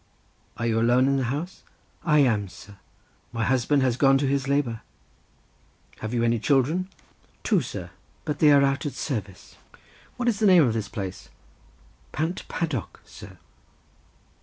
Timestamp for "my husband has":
3.31-3.97